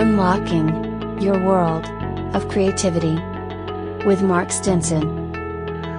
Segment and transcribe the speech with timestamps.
[0.00, 1.84] Unlocking Your World
[2.32, 3.16] of Creativity
[4.06, 5.34] with Mark Stinson.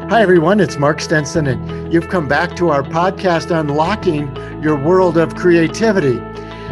[0.09, 0.61] Hi, everyone.
[0.61, 4.33] It's Mark Stinson, and you've come back to our podcast, Unlocking
[4.63, 6.17] Your World of Creativity.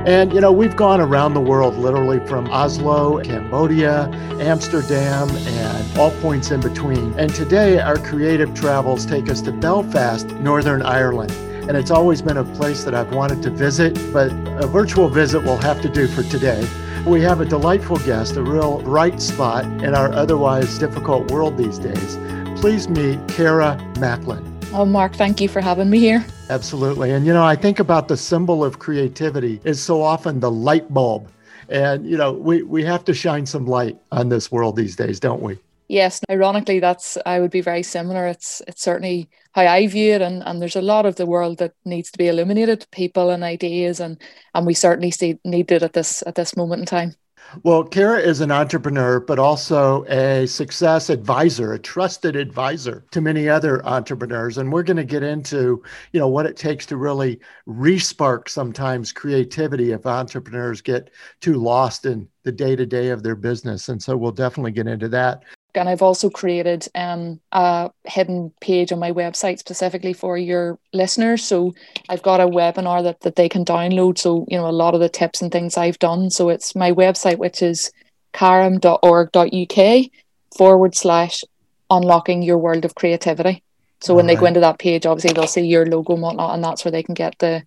[0.05, 4.07] And, you know, we've gone around the world, literally from Oslo, Cambodia,
[4.39, 7.11] Amsterdam, and all points in between.
[7.19, 11.31] And today, our creative travels take us to Belfast, Northern Ireland.
[11.67, 14.31] And it's always been a place that I've wanted to visit, but
[14.63, 16.65] a virtual visit will have to do for today.
[17.05, 21.79] We have a delightful guest, a real bright spot in our otherwise difficult world these
[21.79, 22.17] days.
[22.59, 24.43] Please meet Cara Macklin.
[24.73, 26.25] Oh, Mark, thank you for having me here.
[26.49, 27.11] Absolutely.
[27.11, 30.93] And, you know, I think about the symbol of creativity is so often the light
[30.93, 31.29] bulb.
[31.69, 35.19] And, you know, we, we have to shine some light on this world these days,
[35.19, 35.57] don't we?
[35.89, 38.27] Yes, ironically, that's I would be very similar.
[38.27, 41.59] It's it's certainly how I view it, and, and there's a lot of the world
[41.59, 44.21] that needs to be illuminated, people and ideas, and
[44.53, 47.15] and we certainly see need it at this at this moment in time.
[47.63, 53.47] Well, Cara is an entrepreneur, but also a success advisor, a trusted advisor to many
[53.47, 54.57] other entrepreneurs.
[54.57, 59.13] And we're going to get into, you know, what it takes to really respark sometimes
[59.13, 63.87] creativity if entrepreneurs get too lost in the day to day of their business.
[63.87, 65.43] And so we'll definitely get into that
[65.77, 71.43] and I've also created um, a hidden page on my website specifically for your listeners.
[71.43, 71.73] So
[72.09, 74.17] I've got a webinar that, that they can download.
[74.17, 76.29] So, you know, a lot of the tips and things I've done.
[76.29, 77.91] So it's my website, which is
[78.33, 80.11] caram.org.uk
[80.57, 81.43] forward slash
[81.89, 83.63] unlocking your world of creativity.
[84.01, 84.35] So All when right.
[84.35, 86.91] they go into that page, obviously they'll see your logo and whatnot, and that's where
[86.91, 87.63] they can get the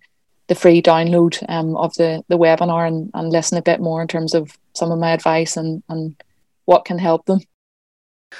[0.47, 4.07] the free download um, of the the webinar and, and listen a bit more in
[4.07, 6.15] terms of some of my advice and and
[6.65, 7.39] what can help them.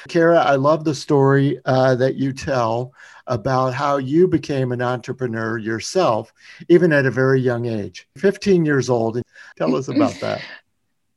[0.08, 2.94] Cara, I love the story uh, that you tell
[3.28, 6.34] about how you became an entrepreneur yourself,
[6.70, 9.22] even at a very young age, 15 years old.
[9.58, 10.42] Tell us about that.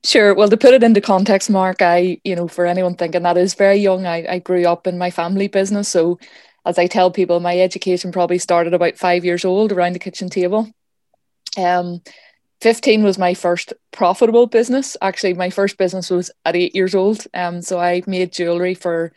[0.04, 0.34] Sure.
[0.34, 3.54] Well, to put it into context, Mark, I, you know, for anyone thinking that is
[3.54, 5.88] very young, I, I grew up in my family business.
[5.88, 6.18] So,
[6.66, 10.28] as I tell people, my education probably started about five years old around the kitchen
[10.28, 10.70] table.
[11.56, 12.02] Um,
[12.64, 14.96] 15 was my first profitable business.
[15.02, 17.26] Actually, my first business was at eight years old.
[17.34, 19.12] Um, so I made jewelry for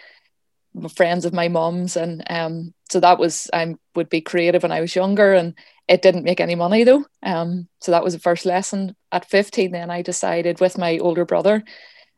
[0.94, 4.82] friends of my mom's, and um, so that was I would be creative when I
[4.82, 5.54] was younger, and
[5.88, 7.06] it didn't make any money though.
[7.24, 8.98] Um, so that was the first lesson.
[9.14, 11.64] At 15, then I decided with my older brother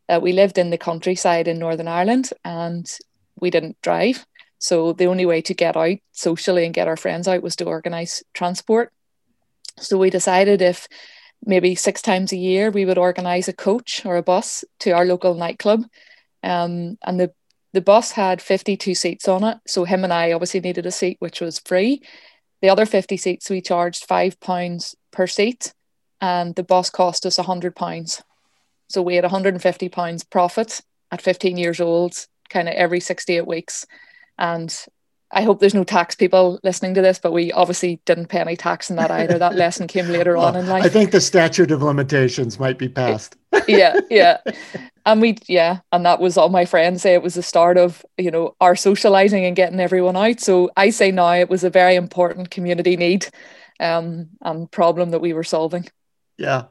[0.07, 2.91] that we lived in the countryside in Northern Ireland, and
[3.39, 4.25] we didn't drive.
[4.57, 7.65] So the only way to get out socially and get our friends out was to
[7.65, 8.91] organise transport.
[9.77, 10.87] So we decided if
[11.45, 15.05] maybe six times a year we would organize a coach or a bus to our
[15.05, 15.83] local nightclub.
[16.43, 17.33] Um, and the
[17.71, 21.17] the bus had 52 seats on it so him and i obviously needed a seat
[21.19, 22.01] which was free.
[22.61, 25.73] The other 50 seats we charged five pounds per seat
[26.21, 28.21] and the bus cost us 100 pounds.
[28.89, 33.85] So we had 150 pounds profit at 15 years old kind of every 68 weeks.
[34.37, 34.75] And
[35.31, 38.55] I hope there's no tax people listening to this, but we obviously didn't pay any
[38.55, 39.37] tax in that either.
[39.37, 40.83] That lesson came later well, on in life.
[40.83, 43.35] I think the statute of limitations might be passed.
[43.67, 44.37] yeah, yeah.
[45.05, 48.03] And we, yeah, and that was all my friends say it was the start of,
[48.17, 50.39] you know, our socializing and getting everyone out.
[50.39, 53.27] So I say now it was a very important community need
[53.79, 55.87] um, and problem that we were solving.
[56.37, 56.65] Yeah.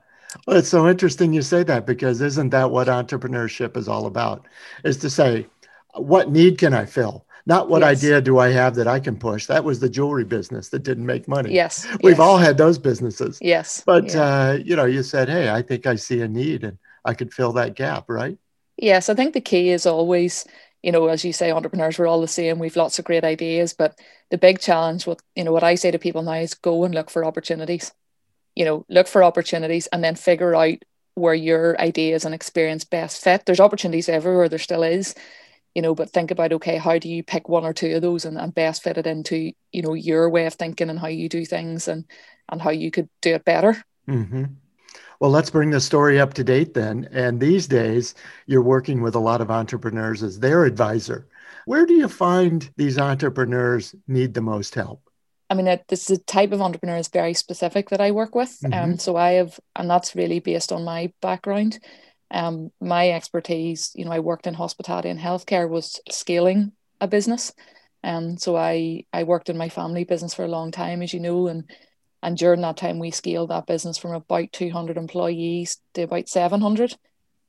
[0.46, 4.46] Well, it's so interesting you say that because isn't that what entrepreneurship is all about?
[4.84, 5.46] Is to say,
[5.94, 7.24] what need can I fill?
[7.48, 7.88] Not what yes.
[7.88, 9.46] idea do I have that I can push.
[9.46, 11.54] That was the jewelry business that didn't make money.
[11.54, 11.86] Yes.
[12.02, 12.20] We've yes.
[12.20, 13.38] all had those businesses.
[13.40, 13.82] Yes.
[13.86, 14.22] But, yeah.
[14.22, 16.76] uh, you know, you said, hey, I think I see a need and
[17.06, 18.36] I could fill that gap, right?
[18.76, 19.08] Yes.
[19.08, 20.44] I think the key is always,
[20.82, 22.58] you know, as you say, entrepreneurs, we're all the same.
[22.58, 23.72] We've lots of great ideas.
[23.72, 23.98] But
[24.30, 26.94] the big challenge, what, you know, what I say to people now is go and
[26.94, 27.92] look for opportunities.
[28.56, 30.84] You know, look for opportunities and then figure out
[31.14, 33.46] where your ideas and experience best fit.
[33.46, 35.14] There's opportunities everywhere, there still is
[35.74, 38.24] you know but think about okay how do you pick one or two of those
[38.24, 41.28] and, and best fit it into you know your way of thinking and how you
[41.28, 42.04] do things and
[42.48, 44.44] and how you could do it better mm-hmm.
[45.20, 48.14] well let's bring the story up to date then and these days
[48.46, 51.28] you're working with a lot of entrepreneurs as their advisor
[51.66, 55.02] where do you find these entrepreneurs need the most help
[55.50, 58.34] I mean, it, this is a type of entrepreneur is very specific that I work
[58.34, 58.60] with.
[58.60, 58.74] Mm-hmm.
[58.74, 61.78] Um, so I have, and that's really based on my background
[62.30, 67.52] um, my expertise, you know, I worked in hospitality and healthcare was scaling a business.
[68.02, 71.12] And um, so I I worked in my family business for a long time, as
[71.12, 71.64] you know, and
[72.22, 76.96] and during that time we scaled that business from about 200 employees to about 700.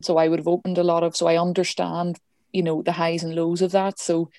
[0.02, 2.18] So I would have opened a lot of, so I understand,
[2.54, 4.00] you know, the highs and lows of that.
[4.00, 4.30] So,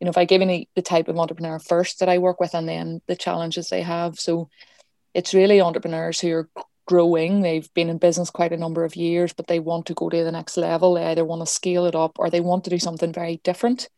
[0.00, 2.54] you know, if I give any the type of entrepreneur first that I work with
[2.54, 4.18] and then the challenges they have.
[4.18, 4.48] So
[5.14, 6.48] it's really entrepreneurs who are
[6.86, 7.40] growing.
[7.40, 10.24] They've been in business quite a number of years, but they want to go to
[10.24, 10.94] the next level.
[10.94, 13.88] They either want to scale it up or they want to do something very different,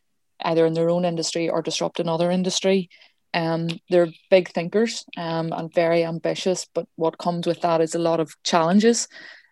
[0.42, 2.88] either in their own industry or disrupt another industry.
[3.34, 7.98] Um, they're big thinkers um, and very ambitious, but what comes with that is a
[7.98, 9.08] lot of challenges.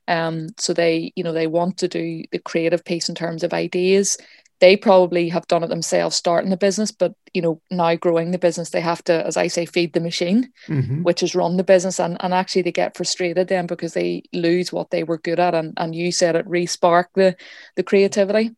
[0.06, 3.52] Um, so they, you know, they want to do the creative piece in terms of
[3.52, 4.16] ideas
[4.64, 8.38] they probably have done it themselves starting the business but you know now growing the
[8.38, 11.02] business they have to as i say feed the machine mm-hmm.
[11.02, 14.72] which is run the business and, and actually they get frustrated then because they lose
[14.72, 17.36] what they were good at and, and you said it re-spark the
[17.76, 18.52] the creativity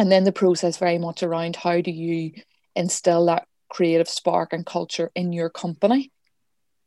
[0.00, 2.32] and then the process very much around how do you
[2.74, 6.10] instill that creative spark and culture in your company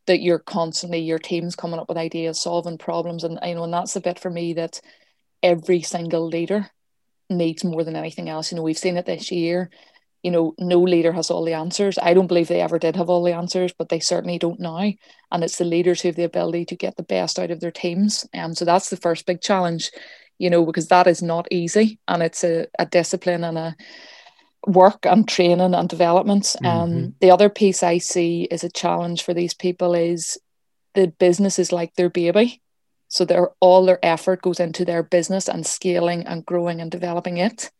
[0.05, 3.73] that you're constantly your team's coming up with ideas solving problems and you know and
[3.73, 4.81] that's the bit for me that
[5.41, 6.69] every single leader
[7.29, 8.51] needs more than anything else.
[8.51, 9.69] You know, we've seen it this year.
[10.23, 11.97] You know, no leader has all the answers.
[11.97, 14.91] I don't believe they ever did have all the answers, but they certainly don't now.
[15.31, 17.71] And it's the leaders who have the ability to get the best out of their
[17.71, 18.27] teams.
[18.33, 19.91] And um, so that's the first big challenge,
[20.37, 23.77] you know, because that is not easy and it's a, a discipline and a
[24.67, 26.53] work and training and development.
[26.65, 26.97] Um, mm-hmm.
[26.97, 30.37] Um, the other piece I see is a challenge for these people is
[30.95, 32.61] the business is like their baby
[33.09, 37.37] so their all their effort goes into their business and scaling and growing and developing
[37.37, 37.71] it.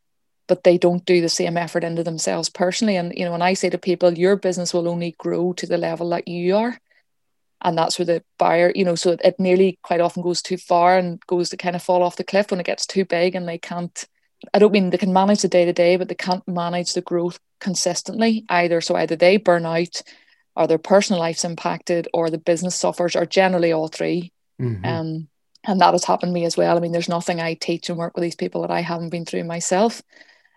[0.48, 2.98] But they don't do the same effort into themselves personally.
[2.98, 5.78] And you know, when I say to people, your business will only grow to the
[5.78, 6.80] level that you are.
[7.62, 10.98] And that's where the buyer, you know, so it, nearly quite often goes too far
[10.98, 13.48] and goes to kind of fall off the cliff when it gets too big and
[13.48, 14.08] they can't
[14.54, 17.02] I don't mean they can manage the day to day, but they can't manage the
[17.02, 18.82] growth consistently either.
[18.82, 20.02] So either they burn out
[20.56, 24.32] or their personal life's impacted or the business suffers or generally all three.
[24.60, 24.86] Mm-hmm.
[24.86, 25.28] Um,
[25.66, 26.78] and that has happened to me as well.
[26.78, 29.26] I mean, there's nothing I teach and work with these people that I haven't been
[29.26, 30.02] through myself.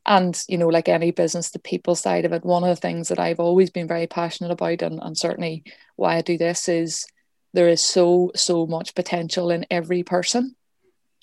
[0.04, 3.08] And, you know, like any business, the people side of it, one of the things
[3.08, 5.64] that I've always been very passionate about, and, and certainly
[5.96, 7.06] why I do this, is
[7.52, 10.56] there is so, so much potential in every person.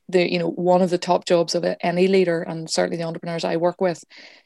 [0.07, 3.43] The, you know, one of the top jobs of any leader, and certainly the entrepreneurs
[3.43, 4.03] I work with,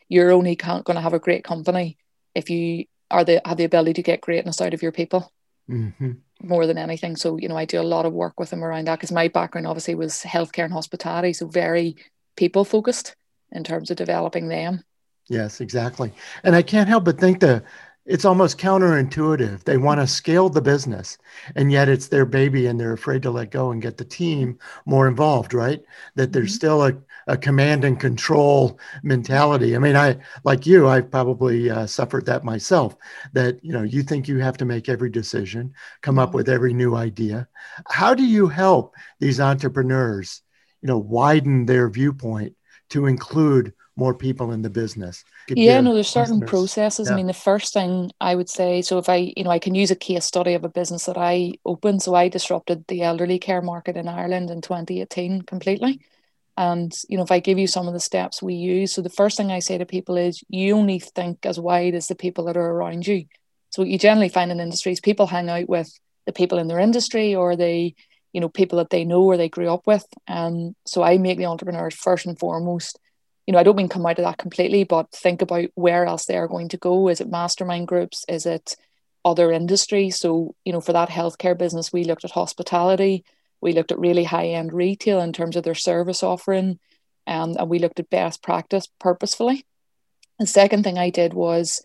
[0.10, 1.98] you're only going to have a great company
[2.36, 5.32] if you are the have the ability to get greatness out of your people.
[5.70, 6.12] Mm-hmm
[6.44, 7.16] more than anything.
[7.16, 9.28] So, you know, I do a lot of work with them around that because my
[9.28, 11.34] background obviously was healthcare and hospitality.
[11.34, 11.96] So, very
[12.36, 13.16] people focused
[13.52, 14.84] in terms of developing them.
[15.30, 16.14] Yes, exactly.
[16.44, 17.64] And I can't help but think that
[18.06, 19.64] it's almost counterintuitive.
[19.64, 21.18] They want to scale the business,
[21.56, 24.60] and yet it's their baby, and they're afraid to let go and get the team
[24.86, 25.54] more involved.
[25.54, 25.82] Right?
[26.16, 26.56] That there's mm-hmm.
[26.56, 26.94] still a,
[27.28, 29.76] a command and control mentality.
[29.76, 30.88] I mean, I like you.
[30.88, 32.98] I've probably uh, suffered that myself.
[33.32, 36.38] That you know, you think you have to make every decision, come up mm-hmm.
[36.38, 37.48] with every new idea.
[37.90, 40.42] How do you help these entrepreneurs?
[40.82, 42.56] You know, widen their viewpoint
[42.90, 45.24] to include more people in the business.
[45.50, 47.08] Yeah, no, there's certain processes.
[47.08, 47.14] Yeah.
[47.14, 49.76] I mean, the first thing I would say, so if I, you know, I can
[49.76, 52.02] use a case study of a business that I opened.
[52.02, 56.02] So I disrupted the elderly care market in Ireland in 2018 completely.
[56.56, 59.10] And, you know, if I give you some of the steps we use, so the
[59.10, 62.46] first thing I say to people is you only think as wide as the people
[62.46, 63.26] that are around you.
[63.72, 65.92] So what you generally find in industries, people hang out with
[66.26, 67.96] the people in their industry or they,
[68.32, 70.06] you know, people that they know or they grew up with.
[70.28, 73.00] And um, so I make the entrepreneurs first and foremost
[73.46, 76.26] you know, I don't mean come out of that completely, but think about where else
[76.26, 77.10] they are going to go.
[77.10, 78.24] Is it mastermind groups?
[78.30, 78.76] Is it
[79.26, 80.18] other industries?
[80.18, 83.26] So, you know, for that healthcare business, we looked at hospitality,
[83.62, 86.80] we looked at really high end retail in terms of their service offering,
[87.28, 89.66] um, and we looked at best practice purposefully.
[90.40, 91.82] The second thing I did was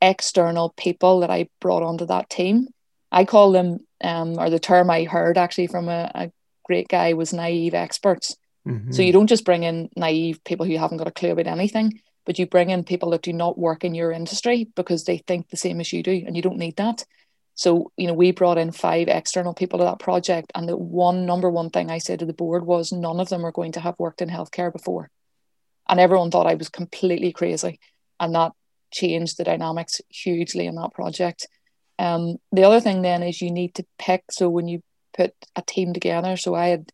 [0.00, 2.68] external people that I brought onto that team.
[3.12, 6.32] I call them, um, or the term I heard actually from a, a
[6.64, 8.36] great guy was naive experts.
[8.70, 8.92] Mm-hmm.
[8.92, 12.00] So you don't just bring in naive people who haven't got a clue about anything,
[12.24, 15.48] but you bring in people that do not work in your industry because they think
[15.48, 17.04] the same as you do, and you don't need that.
[17.54, 20.50] So, you know, we brought in five external people to that project.
[20.54, 23.44] And the one number one thing I said to the board was none of them
[23.44, 25.10] are going to have worked in healthcare before.
[25.86, 27.78] And everyone thought I was completely crazy.
[28.18, 28.52] And that
[28.90, 31.48] changed the dynamics hugely in that project.
[31.98, 34.24] Um, the other thing then is you need to pick.
[34.30, 34.82] So when you
[35.14, 36.90] put a team together, so I had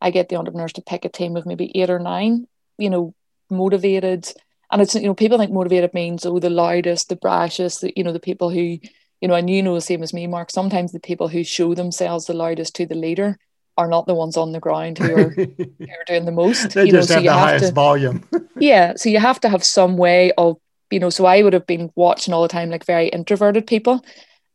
[0.00, 3.14] I get the entrepreneurs to pick a team of maybe eight or nine, you know,
[3.50, 4.32] motivated.
[4.70, 8.04] And it's, you know, people think motivated means, oh, the loudest, the brashest, the, you
[8.04, 8.78] know, the people who,
[9.20, 10.50] you know, and you know the same as me, Mark.
[10.50, 13.38] Sometimes the people who show themselves the loudest to the leader
[13.76, 15.46] are not the ones on the ground who are, who
[15.80, 16.74] are doing the most.
[16.74, 18.28] they you just know, have so the highest to, volume.
[18.58, 18.94] yeah.
[18.96, 20.58] So you have to have some way of,
[20.90, 24.04] you know, so I would have been watching all the time like very introverted people.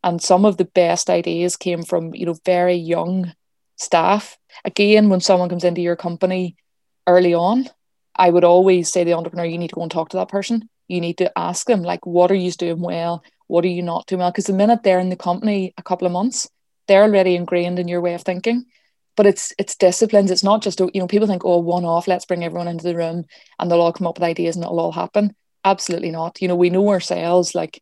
[0.03, 3.33] And some of the best ideas came from, you know, very young
[3.77, 4.37] staff.
[4.65, 6.55] Again, when someone comes into your company
[7.07, 7.69] early on,
[8.15, 10.69] I would always say the entrepreneur, you need to go and talk to that person.
[10.87, 13.23] You need to ask them, like, what are you doing well?
[13.47, 14.31] What are you not doing well?
[14.31, 16.49] Because the minute they're in the company a couple of months,
[16.87, 18.65] they're already ingrained in your way of thinking.
[19.15, 20.31] but it's it's disciplines.
[20.31, 22.07] It's not just you know people think oh one off.
[22.07, 23.25] Let's bring everyone into the room
[23.59, 25.35] and they'll all come up with ideas and it'll all happen.
[25.63, 26.41] Absolutely not.
[26.41, 27.81] You know we know ourselves like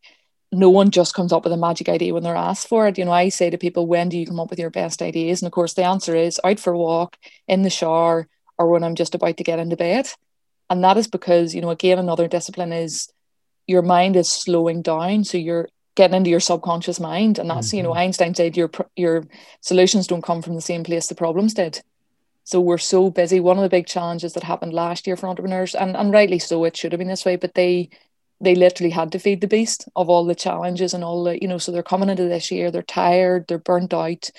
[0.51, 2.97] no one just comes up with a magic idea when they're asked for it.
[2.97, 5.41] You know, I say to people, when do you come up with your best ideas?
[5.41, 7.17] And of course, the answer is out for a walk,
[7.47, 8.27] in the shower,
[8.57, 10.09] or when I'm just about to get into bed.
[10.69, 13.11] And that is because, you know, again, another discipline is
[13.67, 15.23] your mind is slowing down.
[15.23, 17.39] So you're getting into your subconscious mind.
[17.39, 17.77] And that's, mm-hmm.
[17.77, 17.99] you know, mm-hmm.
[17.99, 19.25] Einstein said your your
[19.61, 21.81] solutions don't come from the same place the problems did.
[22.43, 23.39] So we're so busy.
[23.39, 26.63] One of the big challenges that happened last year for entrepreneurs, and, and rightly so,
[26.65, 27.89] it should have been this way, but they
[28.41, 31.47] they literally had to feed the beast of all the challenges and all the, you
[31.47, 34.29] know, so they're coming into this year, they're tired, they're burnt out,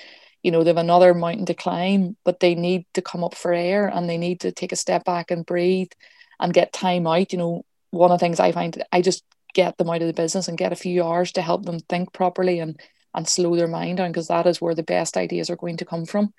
[0.43, 3.53] you know, they have another mountain to climb, but they need to come up for
[3.53, 5.91] air and they need to take a step back and breathe
[6.39, 7.31] and get time out.
[7.31, 10.13] You know, one of the things I find, I just get them out of the
[10.13, 12.79] business and get a few hours to help them think properly and
[13.15, 15.85] and slow their mind down because that is where the best ideas are going to
[15.85, 16.33] come from,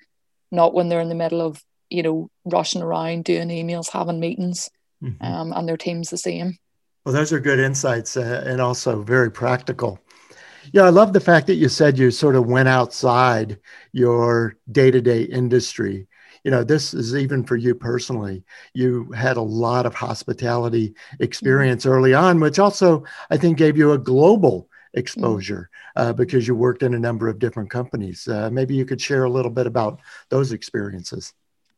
[0.51, 4.69] not when they're in the middle of, you know, rushing around, doing emails, having meetings,
[5.01, 5.23] mm-hmm.
[5.23, 6.57] um, and their team's the same.
[7.05, 9.99] Well, those are good insights uh, and also very practical.
[10.73, 13.59] Yeah, I love the fact that you said you sort of went outside
[13.91, 16.07] your day to day industry.
[16.43, 18.43] You know, this is even for you personally.
[18.73, 21.93] You had a lot of hospitality experience mm-hmm.
[21.93, 26.81] early on, which also I think gave you a global exposure uh, because you worked
[26.81, 28.27] in a number of different companies.
[28.27, 31.33] Uh, maybe you could share a little bit about those experiences.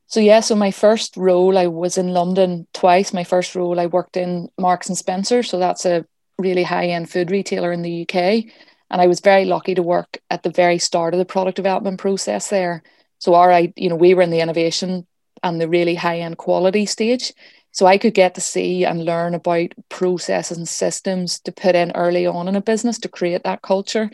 [0.08, 3.14] So yeah, so my first role I was in London twice.
[3.14, 6.06] My first role I worked in Marks and Spencer, so that's a
[6.40, 8.46] really high-end food retailer in the UK,
[8.90, 12.00] and I was very lucky to work at the very start of the product development
[12.00, 12.84] process there.
[13.20, 15.06] So our you know we were in the innovation
[15.44, 17.34] and the really high-end quality stage.
[17.72, 21.92] So I could get to see and learn about processes and systems to put in
[21.92, 24.10] early on in a business to create that culture.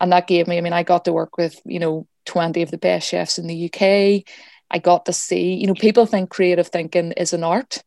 [0.00, 2.70] And that gave me, I mean, I got to work with, you know, 20 of
[2.70, 4.24] the best chefs in the UK.
[4.72, 7.82] I got to see, you know, people think creative thinking is an art.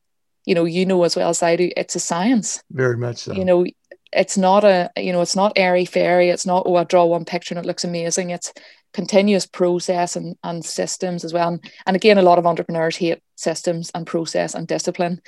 [0.46, 2.62] You know, you know as well as I do, it's a science.
[2.72, 3.34] Very much so.
[3.34, 3.65] You know,
[4.13, 6.30] it's not a, you know, it's not airy fairy.
[6.30, 8.30] It's not, oh, I draw one picture and it looks amazing.
[8.30, 8.54] It's
[8.94, 11.50] continuous process and, and systems as well.
[11.50, 15.22] And, and again, a lot of entrepreneurs hate systems and process and discipline.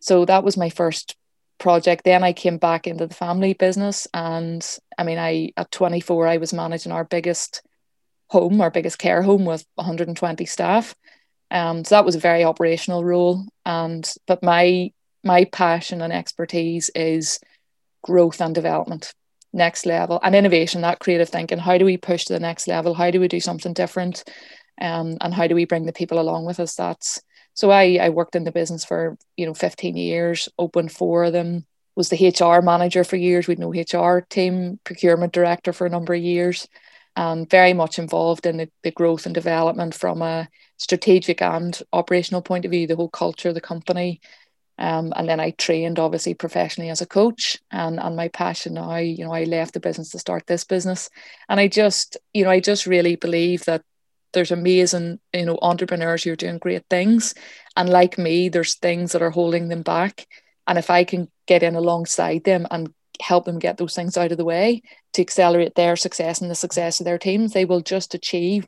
[0.00, 1.16] So that was my first
[1.58, 2.04] project.
[2.04, 4.06] Then I came back into the family business.
[4.12, 4.66] And
[4.98, 7.62] I mean, I, at 24, I was managing our biggest
[8.30, 10.94] home, our biggest care home with 120 staff.
[11.50, 13.44] Um, so that was a very operational role.
[13.66, 17.40] And but my my passion and expertise is
[18.02, 19.12] growth and development,
[19.52, 21.58] next level, and innovation, that creative thinking.
[21.58, 22.94] How do we push to the next level?
[22.94, 24.24] How do we do something different?
[24.80, 26.74] Um, and how do we bring the people along with us?
[26.76, 27.20] That's
[27.52, 31.32] so I, I worked in the business for you know 15 years, opened four of
[31.32, 33.48] them, was the HR manager for years.
[33.48, 36.68] We'd no HR team, procurement director for a number of years
[37.16, 42.42] and very much involved in the, the growth and development from a strategic and operational
[42.42, 44.20] point of view, the whole culture of the company.
[44.78, 48.96] Um, and then I trained obviously professionally as a coach and, and my passion now,
[48.96, 51.10] you know, I left the business to start this business.
[51.50, 53.82] And I just, you know, I just really believe that
[54.32, 57.34] there's amazing, you know, entrepreneurs who are doing great things.
[57.76, 60.26] And like me, there's things that are holding them back.
[60.66, 64.32] And if I can get in alongside them and help them get those things out
[64.32, 67.80] of the way to accelerate their success and the success of their teams, they will
[67.80, 68.66] just achieve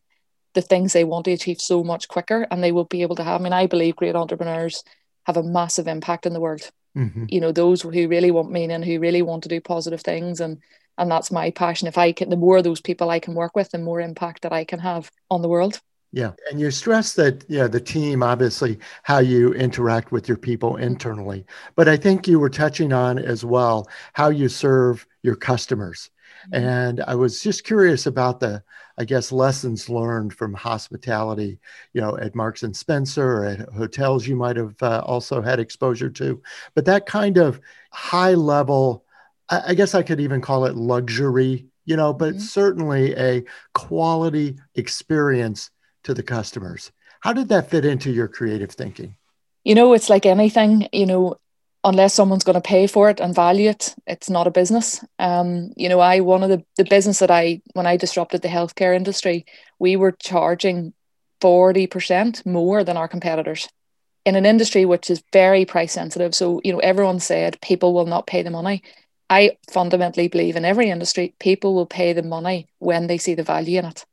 [0.55, 3.25] the things they want to achieve so much quicker and they will be able to
[3.25, 3.41] have.
[3.41, 4.85] I mean, I believe great entrepreneurs
[5.25, 6.71] have a massive impact in the world.
[6.97, 7.27] Mm-hmm.
[7.29, 10.59] You know, those who really want meaning, who really want to do positive things and
[10.99, 11.89] and that's my passion.
[11.89, 14.43] If I can the more of those people I can work with, the more impact
[14.43, 15.81] that I can have on the world.
[16.13, 16.33] Yeah.
[16.51, 21.47] And you stress that, yeah, the team, obviously, how you interact with your people internally.
[21.75, 26.11] But I think you were touching on as well how you serve your customers.
[26.53, 26.65] Mm-hmm.
[26.65, 28.63] And I was just curious about the,
[28.99, 31.59] I guess, lessons learned from hospitality,
[31.95, 35.61] you know, at Marks and Spencer or at hotels you might have uh, also had
[35.61, 36.43] exposure to.
[36.75, 37.59] But that kind of
[37.91, 39.07] high level,
[39.49, 42.41] I, I guess I could even call it luxury, you know, but mm-hmm.
[42.41, 45.71] certainly a quality experience
[46.05, 46.91] to the customers.
[47.21, 49.17] How did that fit into your creative thinking?
[49.65, 51.37] You know, it's like anything, you know,
[51.85, 55.05] unless someone's going to pay for it and value it, it's not a business.
[55.19, 58.49] Um, you know, I one of the, the business that I when I disrupted the
[58.49, 59.47] healthcare industry,
[59.79, 60.93] we were charging
[61.41, 63.69] 40% more than our competitors
[64.25, 66.35] in an industry which is very price sensitive.
[66.35, 68.83] So, you know, everyone said people will not pay the money.
[69.29, 73.43] I fundamentally believe in every industry, people will pay the money when they see the
[73.43, 74.05] value in it.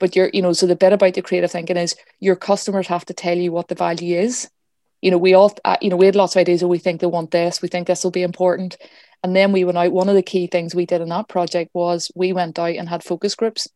[0.00, 3.04] But you're, you know, so the bit about the creative thinking is your customers have
[3.06, 4.50] to tell you what the value is.
[5.00, 6.62] You know, we all, uh, you know, we had lots of ideas.
[6.62, 7.62] Oh, we think they want this.
[7.62, 8.76] We think this will be important.
[9.22, 9.92] And then we went out.
[9.92, 12.88] One of the key things we did in that project was we went out and
[12.88, 13.68] had focus groups.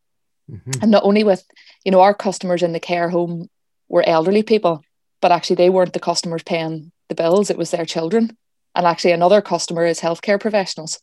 [0.49, 0.81] Mm-hmm.
[0.81, 1.43] And not only with,
[1.83, 3.49] you know, our customers in the care home
[3.87, 4.83] were elderly people,
[5.21, 8.37] but actually they weren't the customers paying the bills, it was their children.
[8.75, 10.99] And actually another customer is healthcare professionals.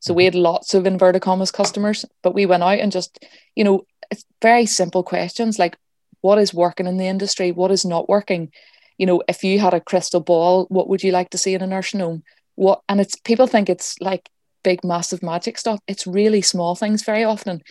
[0.00, 0.34] So we mm-hmm.
[0.36, 4.24] had lots of inverted commas customers, but we went out and just, you know, it's
[4.40, 5.76] very simple questions like
[6.20, 8.50] what is working in the industry, what is not working.
[8.96, 11.62] You know, if you had a crystal ball, what would you like to see in
[11.62, 12.22] a nursing home?
[12.54, 14.30] What and it's people think it's like
[14.62, 15.80] big, massive magic stuff.
[15.86, 17.62] It's really small things very often.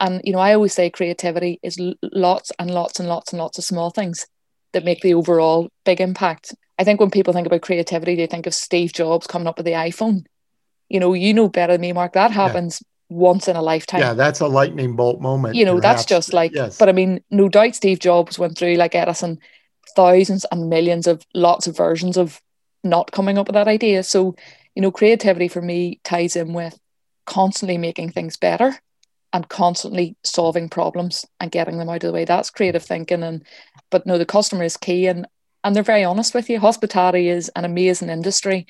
[0.00, 3.58] And you know, I always say creativity is lots and lots and lots and lots
[3.58, 4.26] of small things
[4.72, 6.54] that make the overall big impact.
[6.78, 9.66] I think when people think about creativity, they think of Steve Jobs coming up with
[9.66, 10.24] the iPhone.
[10.88, 12.14] You know, you know better than me, Mark.
[12.14, 12.82] That happens.
[13.12, 14.00] Once in a lifetime.
[14.00, 15.54] Yeah, that's a lightning bolt moment.
[15.54, 16.02] You know, perhaps.
[16.02, 16.52] that's just like.
[16.54, 16.78] Yes.
[16.78, 19.38] But I mean, no doubt Steve Jobs went through like Edison,
[19.94, 22.40] thousands and millions of lots of versions of
[22.84, 24.02] not coming up with that idea.
[24.02, 24.34] So,
[24.74, 26.78] you know, creativity for me ties in with
[27.26, 28.76] constantly making things better
[29.32, 32.24] and constantly solving problems and getting them out of the way.
[32.24, 33.22] That's creative thinking.
[33.22, 33.44] And
[33.90, 35.26] but no, the customer is key and
[35.64, 36.58] and they're very honest with you.
[36.58, 38.66] Hospitality is an amazing industry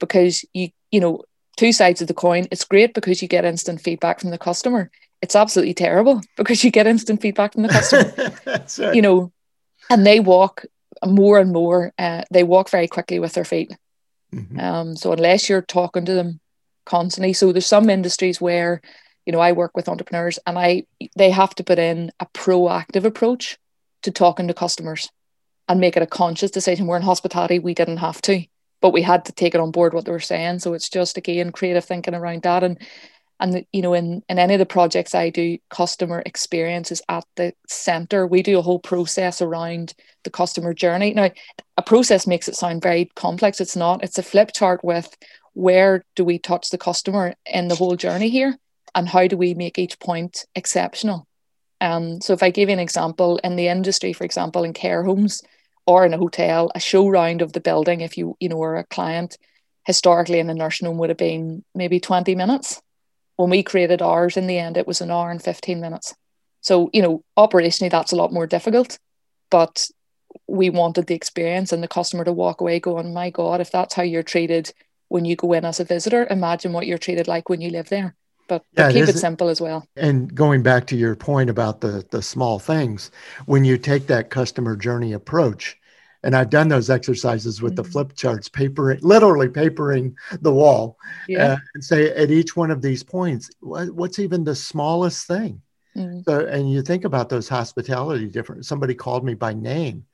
[0.00, 1.22] because you, you know,
[1.56, 2.46] two sides of the coin.
[2.50, 4.90] It's great because you get instant feedback from the customer.
[5.20, 8.94] It's absolutely terrible because you get instant feedback from the customer.
[8.94, 9.32] You know,
[9.90, 10.64] and they walk
[11.04, 11.92] more and more.
[11.98, 13.76] Uh, they walk very quickly with their feet.
[14.34, 14.58] Mm-hmm.
[14.58, 16.40] Um, so unless you're talking to them
[16.86, 18.80] constantly, so there's some industries where
[19.26, 20.84] you know i work with entrepreneurs and i
[21.16, 23.58] they have to put in a proactive approach
[24.02, 25.10] to talking to customers
[25.68, 28.44] and make it a conscious decision we're in hospitality we didn't have to
[28.82, 30.58] but we had to take it on board what they were saying.
[30.58, 32.62] So it's just again creative thinking around that.
[32.62, 32.78] And
[33.40, 37.24] and you know in in any of the projects i do customer experience is at
[37.36, 38.26] the center.
[38.26, 41.14] We do a whole process around the customer journey.
[41.14, 41.30] Now
[41.78, 43.60] a process makes it sound very complex.
[43.60, 44.04] It's not.
[44.04, 45.16] It's a flip chart with
[45.54, 48.56] where do we touch the customer in the whole journey here
[48.94, 51.26] and how do we make each point exceptional?
[51.80, 55.02] Um, so if i give you an example in the industry for example in care
[55.02, 55.42] homes
[55.86, 58.76] or in a hotel a show round of the building if you you know were
[58.76, 59.36] a client
[59.84, 62.80] historically in a nursing home would have been maybe 20 minutes.
[63.34, 66.14] When we created ours in the end it was an hour and 15 minutes.
[66.60, 68.98] So you know operationally that's a lot more difficult
[69.50, 69.86] but
[70.48, 73.94] we wanted the experience and the customer to walk away going my god if that's
[73.94, 74.72] how you're treated
[75.08, 77.88] when you go in as a visitor imagine what you're treated like when you live
[77.90, 78.14] there
[78.58, 79.86] but, yeah, keep it simple as well.
[79.96, 83.10] And going back to your point about the the small things,
[83.46, 85.78] when you take that customer journey approach,
[86.22, 87.82] and I've done those exercises with mm-hmm.
[87.82, 90.96] the flip charts, papering, literally papering the wall,
[91.28, 91.52] yeah.
[91.52, 95.62] uh, and say at each one of these points, what, what's even the smallest thing?
[95.96, 96.20] Mm-hmm.
[96.26, 98.66] So, and you think about those hospitality different.
[98.66, 100.04] Somebody called me by name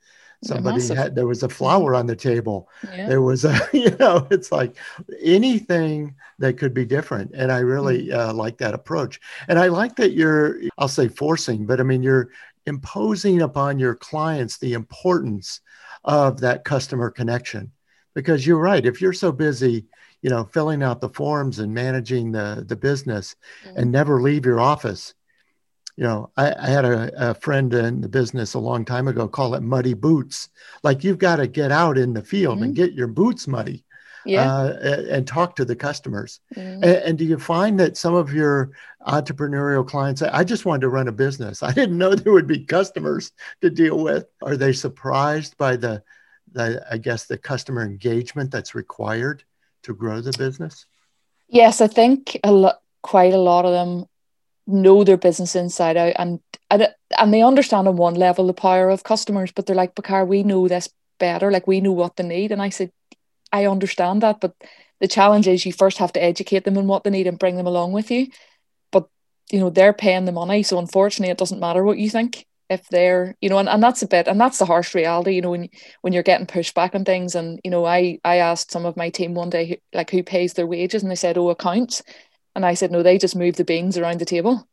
[0.41, 3.07] somebody had there was a flower on the table yeah.
[3.07, 4.75] there was a you know it's like
[5.21, 8.15] anything that could be different and i really mm.
[8.15, 12.01] uh, like that approach and i like that you're i'll say forcing but i mean
[12.01, 12.29] you're
[12.65, 15.61] imposing upon your clients the importance
[16.05, 17.71] of that customer connection
[18.15, 19.85] because you're right if you're so busy
[20.21, 23.75] you know filling out the forms and managing the the business mm.
[23.75, 25.13] and never leave your office
[25.99, 29.27] you know, I, I had a, a, friend in the business a long time ago
[29.27, 30.47] call it muddy boots.
[30.81, 32.63] Like you've got to get out in the field mm-hmm.
[32.63, 33.83] and get your boots muddy.
[34.25, 34.49] Yeah.
[34.49, 36.39] Uh, and, and, talk to the customers.
[36.55, 36.83] Mm-hmm.
[36.83, 38.71] And, and, do you find that some of your
[39.05, 41.63] entrepreneurial clients, I just wanted to run a business.
[41.63, 44.25] I didn't know there would be customers to deal with.
[44.41, 46.01] Are they surprised by the,
[46.53, 49.43] the I guess, the customer engagement that's required
[49.83, 50.85] to grow the business?
[51.49, 54.05] Yes, I think a lot, quite a lot of them
[54.69, 58.89] know their business inside out and and and they understand on one level the power
[58.89, 61.51] of customers, but they're like, Bakar, we know this better.
[61.51, 62.51] Like we know what they need.
[62.51, 62.91] And I said,
[63.51, 64.53] I understand that, but
[64.99, 67.55] the challenge is you first have to educate them on what they need and bring
[67.55, 68.27] them along with you.
[68.91, 69.07] But
[69.51, 70.63] you know, they're paying the money.
[70.63, 74.03] So unfortunately it doesn't matter what you think if they're, you know, and, and that's
[74.03, 75.69] a bit and that's the harsh reality, you know, when
[76.01, 77.33] when you're getting pushed back on things.
[77.35, 80.53] And, you know, I I asked some of my team one day like who pays
[80.53, 82.03] their wages and they said, Oh, accounts.
[82.59, 84.67] And I said, no, they just move the beans around the table.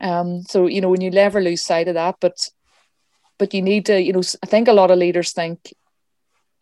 [0.00, 2.48] Um, so you know when you never lose sight of that, but
[3.38, 5.74] but you need to, you know, I think a lot of leaders think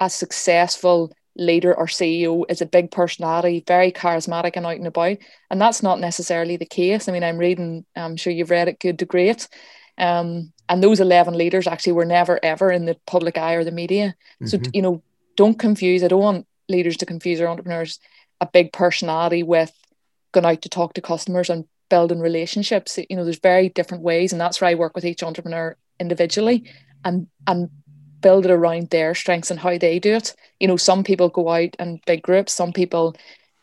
[0.01, 5.19] a successful leader or CEO is a big personality, very charismatic and out and about,
[5.51, 7.07] and that's not necessarily the case.
[7.07, 9.49] I mean, I'm reading, I'm sure you've read it, Good to Great.
[9.99, 13.73] Um, and those 11 leaders actually were never ever in the public eye or the
[13.73, 14.15] media.
[14.43, 14.47] Mm-hmm.
[14.47, 15.03] So, you know,
[15.37, 18.01] don't confuse, I don't want leaders to confuse our entrepreneurs,
[18.41, 19.71] a big personality with
[20.33, 24.33] going out to talk to customers and building relationships you know there's very different ways
[24.33, 26.69] and that's where i work with each entrepreneur individually
[27.05, 27.71] and and
[28.21, 31.49] build it around their strengths and how they do it you know some people go
[31.49, 33.15] out in big groups some people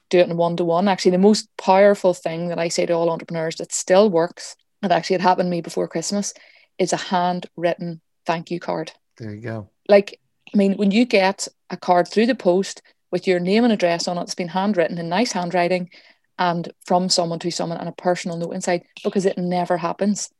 [0.09, 3.55] do it in one-to-one actually the most powerful thing that i say to all entrepreneurs
[3.55, 6.33] that still works and actually it happened to me before Christmas,
[6.77, 8.91] is a handwritten thank you card.
[9.17, 9.69] There you go.
[9.87, 10.19] Like,
[10.53, 14.07] I mean, when you get a card through the post with your name and address
[14.07, 15.89] on it, it's been handwritten in nice handwriting
[16.39, 20.31] and from someone to someone and a personal note inside because it never happens.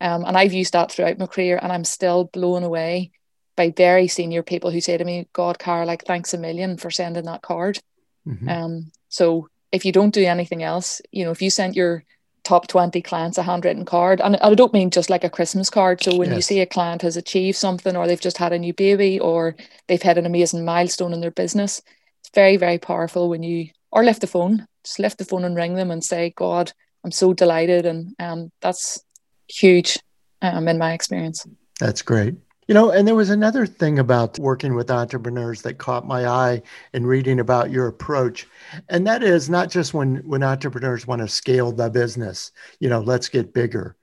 [0.00, 3.10] Um, and I've used that throughout my career and I'm still blown away
[3.56, 6.90] by very senior people who say to me, God, Cara, like, thanks a million for
[6.90, 7.78] sending that card.
[8.26, 8.48] Mm-hmm.
[8.48, 12.04] Um, so if you don't do anything else, you know, if you sent your
[12.42, 16.02] top 20 clients a handwritten card, and I don't mean just like a Christmas card.
[16.02, 16.36] So when yes.
[16.36, 19.56] you see a client has achieved something or they've just had a new baby or
[19.86, 21.82] they've had an amazing milestone in their business,
[22.20, 25.56] it's very, very powerful when you, or lift the phone, just lift the phone and
[25.56, 26.72] ring them and say, God,
[27.04, 27.86] I'm so delighted.
[27.86, 29.02] And um, that's
[29.48, 29.98] huge
[30.42, 31.46] um, in my experience.
[31.78, 32.34] That's great.
[32.68, 36.62] You know, and there was another thing about working with entrepreneurs that caught my eye
[36.92, 38.46] in reading about your approach.
[38.88, 43.00] And that is not just when, when entrepreneurs want to scale the business, you know,
[43.00, 43.96] let's get bigger,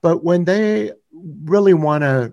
[0.00, 0.92] but when they
[1.44, 2.32] really want to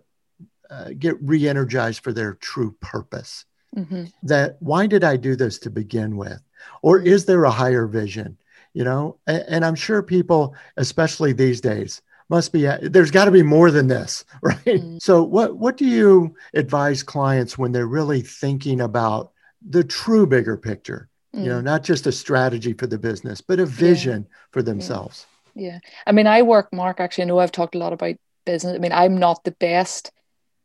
[0.73, 3.45] uh, get re energized for their true purpose.
[3.75, 4.05] Mm-hmm.
[4.23, 6.41] That why did I do this to begin with?
[6.81, 8.37] Or is there a higher vision?
[8.73, 13.31] You know, and, and I'm sure people, especially these days, must be there's got to
[13.31, 15.01] be more than this right mm.
[15.01, 19.31] so what what do you advise clients when they're really thinking about
[19.69, 21.43] the true bigger picture mm.
[21.43, 21.63] you know mm.
[21.63, 24.35] not just a strategy for the business but a vision yeah.
[24.51, 25.73] for themselves yeah.
[25.73, 28.75] yeah i mean i work mark actually i know i've talked a lot about business
[28.75, 30.11] i mean i'm not the best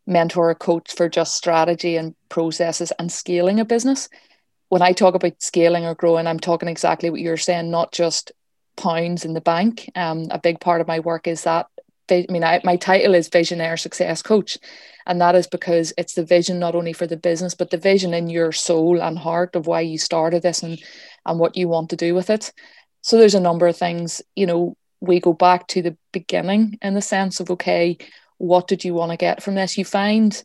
[0.07, 4.09] mentor or coach for just strategy and processes and scaling a business
[4.69, 8.33] when i talk about scaling or growing i'm talking exactly what you're saying not just
[8.79, 9.91] pounds in the bank.
[9.95, 11.67] Um, a big part of my work is that.
[12.11, 14.57] I mean, I, my title is Visionaire Success Coach,
[15.07, 18.15] and that is because it's the vision not only for the business, but the vision
[18.15, 20.83] in your soul and heart of why you started this and
[21.27, 22.51] and what you want to do with it.
[23.03, 24.23] So there's a number of things.
[24.35, 27.99] You know, we go back to the beginning in the sense of okay,
[28.39, 29.77] what did you want to get from this?
[29.77, 30.43] You find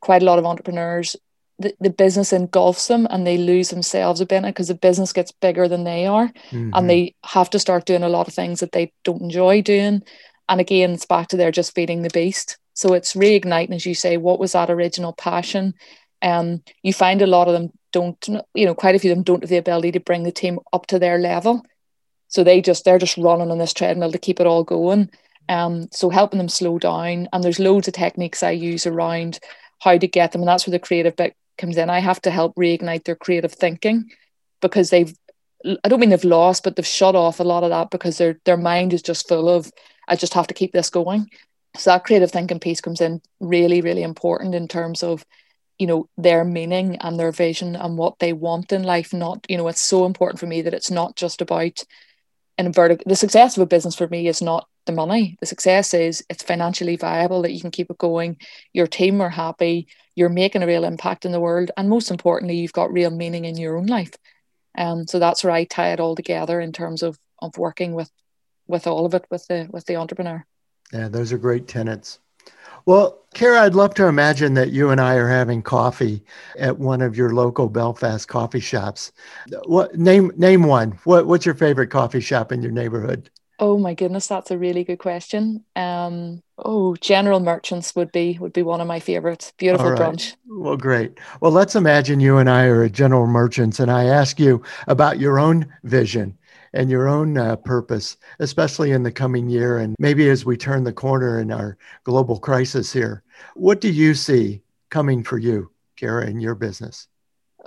[0.00, 1.14] quite a lot of entrepreneurs
[1.58, 5.32] the, the business engulfs them and they lose themselves a bit because the business gets
[5.32, 6.70] bigger than they are mm-hmm.
[6.74, 10.02] and they have to start doing a lot of things that they don't enjoy doing.
[10.48, 12.58] And again it's back to their just feeding the beast.
[12.74, 15.74] So it's reigniting as you say what was that original passion?
[16.20, 19.24] Um you find a lot of them don't you know quite a few of them
[19.24, 21.62] don't have the ability to bring the team up to their level.
[22.28, 25.10] So they just they're just running on this treadmill to keep it all going.
[25.48, 29.38] Um so helping them slow down and there's loads of techniques i use around
[29.80, 32.30] how to get them and that's where the creative bit comes in, I have to
[32.30, 34.10] help reignite their creative thinking
[34.60, 35.14] because they've
[35.84, 38.38] I don't mean they've lost, but they've shut off a lot of that because their
[38.44, 39.70] their mind is just full of
[40.08, 41.30] I just have to keep this going.
[41.76, 45.26] So that creative thinking piece comes in really, really important in terms of,
[45.78, 49.12] you know, their meaning and their vision and what they want in life.
[49.12, 51.82] Not, you know, it's so important for me that it's not just about
[52.58, 55.36] an inverted the success of a business for me is not the money.
[55.40, 58.38] The success is it's financially viable that you can keep it going,
[58.72, 62.56] your team are happy, you're making a real impact in the world, and most importantly,
[62.56, 64.12] you've got real meaning in your own life.
[64.76, 68.10] Um, so that's where I tie it all together in terms of of working with
[68.66, 70.44] with all of it with the with the entrepreneur.
[70.92, 72.18] Yeah, those are great tenets.
[72.86, 76.22] Well, Cara, I'd love to imagine that you and I are having coffee
[76.56, 79.12] at one of your local Belfast coffee shops.
[79.64, 80.92] What name name one?
[81.04, 83.30] What what's your favorite coffee shop in your neighborhood?
[83.58, 85.64] Oh my goodness, that's a really good question.
[85.74, 89.52] Um, oh, General Merchants would be would be one of my favorites.
[89.56, 89.98] Beautiful right.
[89.98, 90.34] brunch.
[90.46, 91.18] Well, great.
[91.40, 95.18] Well, let's imagine you and I are at General Merchants, and I ask you about
[95.18, 96.36] your own vision
[96.74, 100.84] and your own uh, purpose, especially in the coming year, and maybe as we turn
[100.84, 103.22] the corner in our global crisis here.
[103.54, 107.08] What do you see coming for you, Cara, in your business?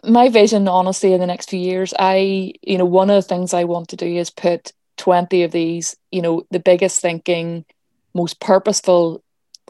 [0.04, 3.54] My vision, honestly, in the next few years, I, you know, one of the things
[3.54, 7.66] I want to do is put 20 of these, you know, the biggest thinking,
[8.14, 9.24] most purposeful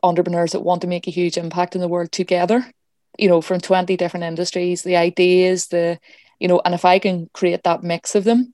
[0.04, 2.66] entrepreneurs that want to make a huge impact in the world together,
[3.18, 6.00] you know, from 20 different industries, the ideas, the,
[6.40, 8.54] you know, and if I can create that mix of them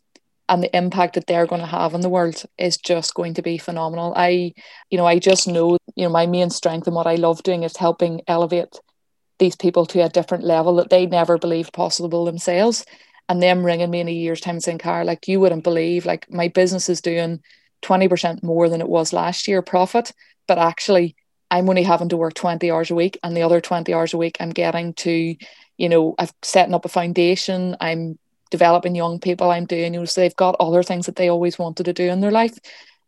[0.50, 3.42] and the impact that they're going to have in the world is just going to
[3.42, 4.14] be phenomenal.
[4.16, 4.54] I,
[4.90, 7.64] you know, I just know, you know, my main strength and what I love doing
[7.64, 8.80] is helping elevate
[9.40, 12.86] these people to a different level that they never believed possible themselves
[13.28, 16.30] and them ringing me in a year's time saying, Car, like you wouldn't believe, like
[16.32, 17.42] my business is doing
[17.82, 20.12] 20% more than it was last year profit,
[20.48, 21.16] but actually
[21.52, 24.18] I'm only having to work 20 hours a week and the other 20 hours a
[24.18, 25.36] week I'm getting to,
[25.78, 28.18] you know, I've setting up a foundation, I'm
[28.52, 31.60] developing young people, I'm doing, you know, so they've got other things that they always
[31.60, 32.58] wanted to do in their life.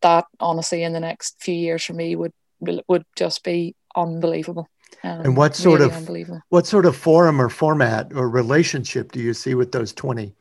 [0.01, 4.67] That honestly in the next few years for me would would just be unbelievable.
[5.03, 9.19] Um, and what sort really of what sort of forum or format or relationship do
[9.19, 10.33] you see with those 20?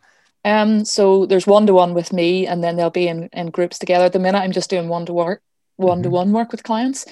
[0.44, 3.78] Um, so there's one to one with me, and then they'll be in, in groups
[3.78, 4.04] together.
[4.04, 5.42] At the minute, I'm just doing one to work,
[5.76, 7.04] one to one work with clients.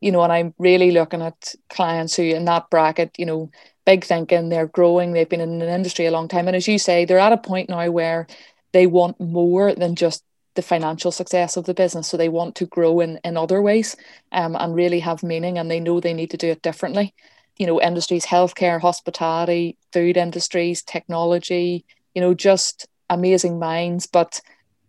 [0.00, 3.50] You know, and I'm really looking at clients who in that bracket, you know,
[3.86, 6.48] big thinking, they're growing, they've been in an industry a long time.
[6.48, 8.26] And as you say, they're at a point now where
[8.72, 12.08] they want more than just the financial success of the business.
[12.08, 13.96] So they want to grow in, in other ways
[14.32, 17.14] um, and really have meaning and they know they need to do it differently.
[17.58, 21.84] You know, industries, healthcare, hospitality, food industries, technology,
[22.14, 24.06] you know, just amazing minds.
[24.06, 24.40] But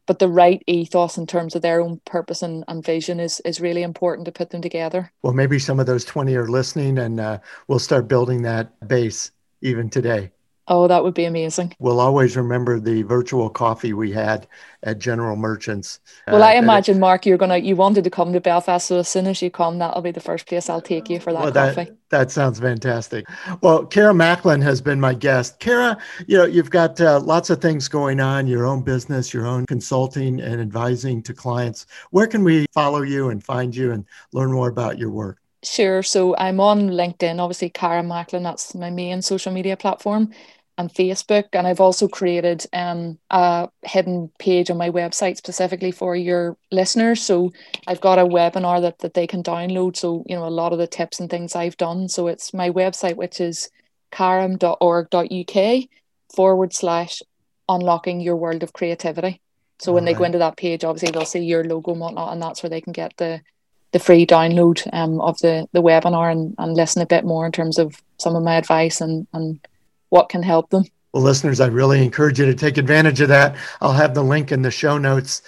[0.05, 3.61] but the right ethos in terms of their own purpose and, and vision is is
[3.61, 5.11] really important to put them together.
[5.21, 9.31] Well, maybe some of those 20 are listening and uh, we'll start building that base
[9.61, 10.31] even today.
[10.67, 11.75] Oh, that would be amazing.
[11.79, 14.47] We'll always remember the virtual coffee we had
[14.83, 15.99] at General Merchants.
[16.25, 19.09] Well, uh, I imagine, Mark, you're gonna you wanted to come to Belfast, so as
[19.09, 21.51] soon as you come, that'll be the first place I'll take you for that well,
[21.51, 21.91] coffee.
[21.91, 23.25] That, that sounds fantastic.
[23.59, 25.59] Well, Cara Macklin has been my guest.
[25.59, 25.97] Cara,
[26.27, 29.65] you know, you've got uh, lots of things going on, your own business, your own
[29.65, 31.87] consulting and advising to clients.
[32.11, 35.42] Where can we follow you and find you and learn more about your work?
[35.63, 36.03] Sure.
[36.03, 38.43] So I'm on LinkedIn, obviously, Cara Macklin.
[38.43, 40.33] That's my main social media platform,
[40.77, 41.45] and Facebook.
[41.53, 47.21] And I've also created um, a hidden page on my website specifically for your listeners.
[47.21, 47.51] So
[47.87, 49.95] I've got a webinar that, that they can download.
[49.95, 52.09] So, you know, a lot of the tips and things I've done.
[52.09, 53.69] So it's my website, which is
[54.11, 55.89] caram.org.uk
[56.35, 57.21] forward slash
[57.69, 59.41] unlocking your world of creativity.
[59.79, 60.13] So All when right.
[60.13, 62.69] they go into that page, obviously they'll see your logo and whatnot, and that's where
[62.69, 63.41] they can get the
[63.93, 67.51] the free download um, of the, the webinar and, and listen a bit more in
[67.51, 69.59] terms of some of my advice and, and
[70.09, 70.83] what can help them.
[71.13, 73.55] Well, listeners, I really encourage you to take advantage of that.
[73.81, 75.43] I'll have the link in the show notes.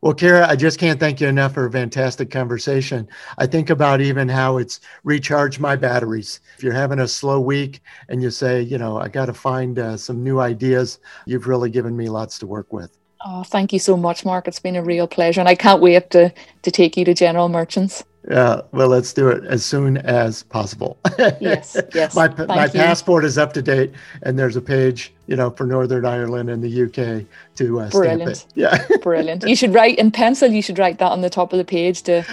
[0.00, 3.08] Well, Cara, I just can't thank you enough for a fantastic conversation.
[3.36, 6.38] I think about even how it's recharged my batteries.
[6.56, 9.76] If you're having a slow week and you say, you know, I got to find
[9.76, 12.97] uh, some new ideas, you've really given me lots to work with.
[13.24, 14.46] Oh, thank you so much, Mark.
[14.46, 17.48] It's been a real pleasure, and I can't wait to to take you to General
[17.48, 18.04] Merchants.
[18.30, 20.98] Yeah, well, let's do it as soon as possible.
[21.40, 22.14] yes, yes.
[22.14, 22.72] my my you.
[22.72, 26.62] passport is up to date, and there's a page, you know, for Northern Ireland and
[26.62, 27.24] the UK
[27.56, 28.46] to uh, Brilliant.
[28.54, 29.44] Yeah, brilliant.
[29.48, 30.50] You should write in pencil.
[30.50, 32.24] You should write that on the top of the page to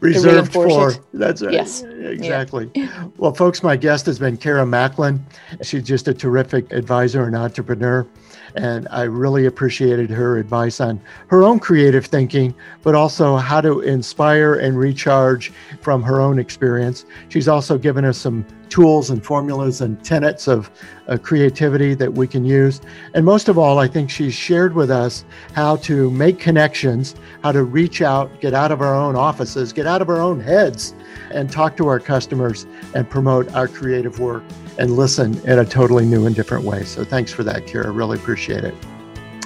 [0.00, 0.90] reserved for.
[0.90, 1.00] It.
[1.14, 1.52] That's right.
[1.52, 2.70] Yes, exactly.
[2.74, 3.08] Yeah.
[3.16, 5.24] Well, folks, my guest has been Cara Macklin.
[5.62, 8.06] She's just a terrific advisor and entrepreneur.
[8.54, 13.80] And I really appreciated her advice on her own creative thinking, but also how to
[13.80, 17.04] inspire and recharge from her own experience.
[17.28, 20.70] She's also given us some tools and formulas and tenets of
[21.06, 22.80] uh, creativity that we can use.
[23.12, 27.52] And most of all, I think she's shared with us how to make connections, how
[27.52, 30.94] to reach out, get out of our own offices, get out of our own heads,
[31.30, 34.42] and talk to our customers and promote our creative work
[34.78, 36.82] and listen in a totally new and different way.
[36.84, 37.90] So thanks for that, Cara.
[37.90, 38.74] Really appreciate it.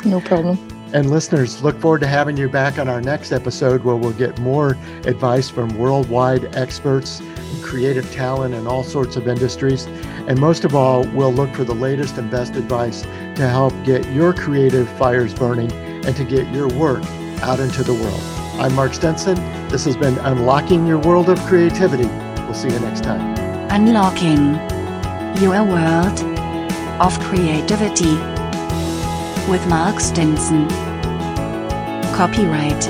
[0.04, 0.75] No problem.
[0.92, 4.38] And listeners, look forward to having you back on our next episode where we'll get
[4.38, 7.20] more advice from worldwide experts
[7.62, 9.87] creative talent in all sorts of industries.
[10.29, 14.07] And most of all, we'll look for the latest and best advice to help get
[14.12, 17.05] your creative fires burning and to get your work
[17.42, 18.20] out into the world.
[18.61, 19.35] I'm Mark Stinson.
[19.68, 22.07] This has been Unlocking Your World of Creativity.
[22.44, 23.37] We'll see you next time.
[23.70, 24.55] Unlocking
[25.42, 26.20] Your World
[27.01, 28.36] of Creativity
[29.48, 30.68] with Mark Stinson.
[32.12, 32.82] Copyright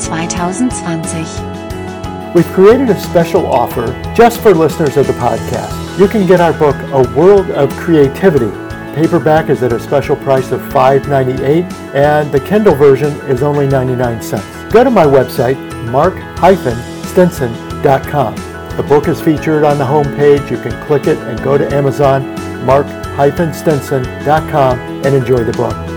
[0.00, 2.34] 2020.
[2.34, 5.98] We've created a special offer just for listeners of the podcast.
[5.98, 8.50] You can get our book, A World of Creativity.
[8.94, 14.22] Paperback is at a special price of $5.98 and the Kindle version is only 99
[14.22, 14.72] cents.
[14.72, 15.56] Go to my website,
[15.90, 18.34] mark-stinson.com.
[18.76, 20.50] The book is featured on the homepage.
[20.50, 22.22] You can click it and go to Amazon,
[22.64, 25.89] mark-stinson.com and enjoy the book.